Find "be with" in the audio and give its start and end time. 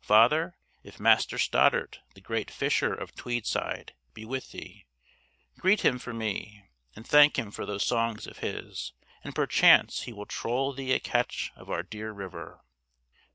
4.14-4.50